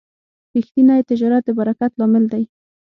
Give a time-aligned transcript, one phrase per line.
[0.55, 2.43] ریښتینی تجارت د برکت لامل دی.